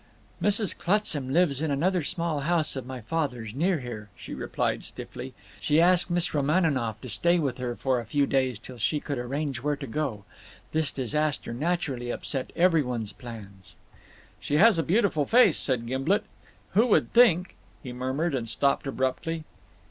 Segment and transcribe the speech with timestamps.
[0.41, 0.75] "Mrs.
[0.75, 5.35] Clutsam lives in another small house of my father's, near here," she replied stiffly.
[5.59, 9.19] "She asked Miss Romaninov to stay with her for a few days till she could
[9.19, 10.23] arrange where to go to.
[10.71, 13.75] This disaster naturally upset every one's plans."
[14.39, 16.23] "She has a beautiful face," said Gimblet.
[16.71, 19.43] "Who would think" he murmured, and stopped abruptly.